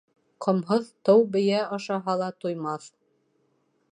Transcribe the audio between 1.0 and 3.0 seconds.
тыу бейә ашаһа ла туймаҫ.